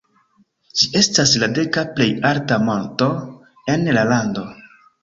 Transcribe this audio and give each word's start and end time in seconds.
Ĝi 0.79 0.87
estas 0.99 1.33
la 1.45 1.51
deka 1.59 1.85
plej 1.99 2.09
alta 2.33 2.61
monto 2.71 3.13
en 3.77 3.89
la 4.01 4.11
lando. 4.15 4.53